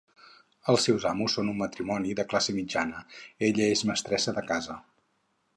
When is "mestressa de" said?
3.91-4.49